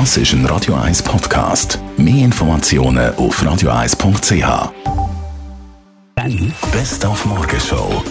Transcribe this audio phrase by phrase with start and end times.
[0.00, 1.78] Das ist ein Radio 1 Podcast.
[1.96, 4.72] Mehr Informationen auf radio1.ch.
[6.72, 8.02] Best auf Morgenshow.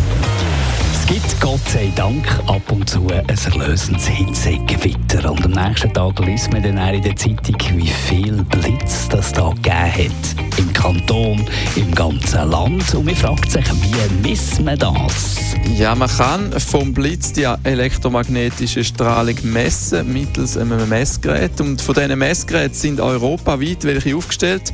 [0.93, 5.29] Es gibt Gott sei Dank ab und zu ein erlösendes Hitzegewitter.
[5.29, 9.49] Und am nächsten Tag liest man dann in der Zeitung, wie viel Blitz das da
[9.49, 10.42] gegeben hat.
[10.83, 11.45] Kanton,
[11.77, 12.93] im ganzen Land.
[12.93, 15.37] Und man fragt sich, wie misst man das?
[15.77, 21.61] Ja, man kann vom Blitz die elektromagnetische Strahlung messen mittels einem Messgerät.
[21.61, 24.73] Und von diesen Messgeräten sind europaweit welche aufgestellt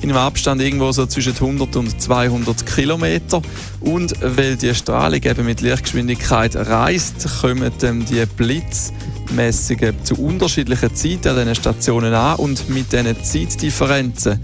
[0.00, 3.42] in einem Abstand irgendwo so zwischen 100 und 200 Kilometer.
[3.80, 11.28] Und weil die Strahlung eben mit Lichtgeschwindigkeit reist, kommen ähm, die Blitzmessungen zu unterschiedlichen Zeiten
[11.28, 14.40] an diesen Stationen an und mit diesen Zeitdifferenzen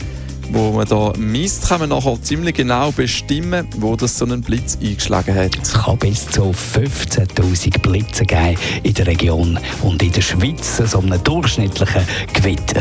[0.50, 4.78] wo man da misst, kann man nachher ziemlich genau bestimmen, wo das so einen Blitz
[4.82, 5.56] eingeschlagen hat.
[5.60, 10.98] Es kann bis zu 15.000 Blitze geben in der Region und in der Schweiz, so
[10.98, 12.80] einem durchschnittlichen Gewitter.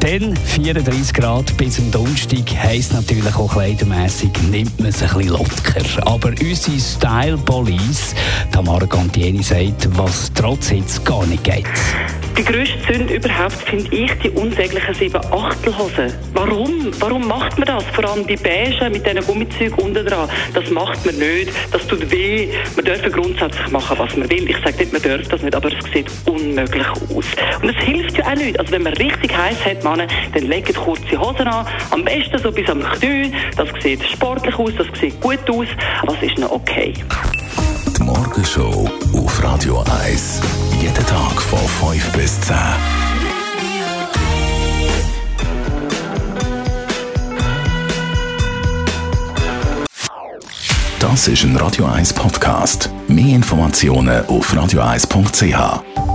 [0.00, 5.28] Dann 34 Grad bis zum Donnerstag heisst natürlich auch kleidermässig, nimmt man es ein bisschen
[5.28, 6.06] locker.
[6.06, 8.14] Aber unsere Style Police,
[8.52, 11.66] Tamara Gantieni sagt, was trotz Hitze gar nicht geht.
[12.40, 16.10] Die grösste Sünde überhaupt finde ich die unsäglichen sieben Achtelhosen.
[16.32, 16.90] Warum?
[16.98, 17.84] Warum macht man das?
[17.92, 20.26] Vor allem die beige mit diesen Gummizügen unten dran.
[20.54, 21.52] Das macht man nicht.
[21.70, 22.48] Das tut weh.
[22.76, 24.48] Man darf grundsätzlich machen, was man will.
[24.48, 27.26] Ich sage nicht, man darf das nicht, aber es sieht unmöglich aus.
[27.60, 28.58] Und es hilft ja auch nicht.
[28.58, 31.66] Also wenn man richtig heiß hat, Männer, dann legt kurze Hosen an.
[31.90, 33.34] Am besten so bis am Knie.
[33.58, 35.68] Das sieht sportlich aus, das sieht gut aus.
[36.06, 36.94] Was ist noch okay?
[37.98, 38.88] Die Morgenshow
[39.60, 40.40] Radio 1.
[40.80, 42.56] Jeden Tag von 5 bis 10.
[50.98, 52.88] Das ist ein Radio 1 Podcast.
[53.06, 56.09] Mehr Informationen auf radio1.ch.